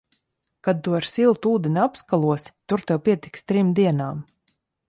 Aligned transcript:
Kad 0.67 0.79
tu 0.87 0.95
ar 0.99 1.07
siltu 1.09 1.51
ūdeni 1.57 1.79
apskalosi, 1.83 2.55
tur 2.73 2.85
tev 2.93 3.05
pietiks 3.09 3.49
trim 3.53 3.71
dienām. 3.83 4.27